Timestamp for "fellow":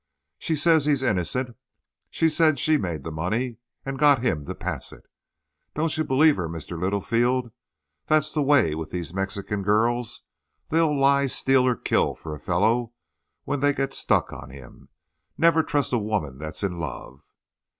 12.39-12.93